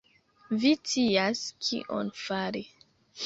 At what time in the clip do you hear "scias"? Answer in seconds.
0.79-1.43